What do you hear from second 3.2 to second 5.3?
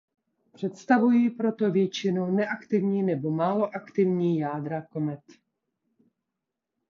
málo aktivní jádra komet.